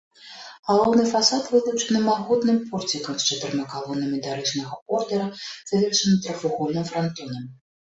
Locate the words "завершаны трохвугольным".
5.73-6.85